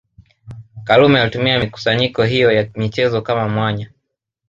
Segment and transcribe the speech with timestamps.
[0.83, 3.91] Karume alitumia mikusanyiko hiyo ya michezo kama mwanya